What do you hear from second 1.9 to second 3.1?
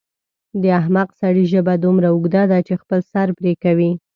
اوږده ده چې خپل